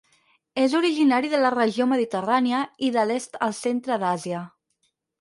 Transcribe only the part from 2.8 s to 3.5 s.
i de l'est